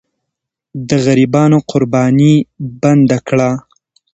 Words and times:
د 0.87 0.89
غریبانو 1.05 1.57
قرباني 1.69 2.33
بنده 2.81 3.17
کړه. 3.27 3.49